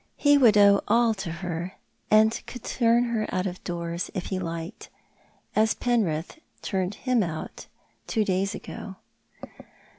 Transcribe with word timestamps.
He 0.15 0.35
would 0.35 0.57
owe 0.57 0.81
all 0.87 1.13
to 1.13 1.29
her, 1.31 1.73
and 2.09 2.41
could 2.47 2.63
turn 2.63 3.03
her 3.03 3.27
out 3.31 3.45
of 3.45 3.63
doors 3.63 4.09
if 4.15 4.25
he 4.33 4.39
liked— 4.39 4.89
as 5.55 5.75
Penrith 5.75 6.39
turned 6.63 6.95
him 6.95 7.21
out 7.21 7.67
two 8.07 8.25
days 8.25 8.55
ago. 8.55 8.95